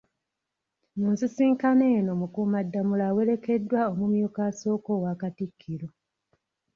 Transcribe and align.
Mu 0.97 1.07
nsisinkano 1.13 1.83
eno 1.97 2.11
Mukuumaddamula 2.19 3.03
awerekeddwa 3.09 3.79
omumyuka 3.91 4.39
asooka 4.49 4.89
owa 4.97 5.13
Katikkiro 5.21 5.87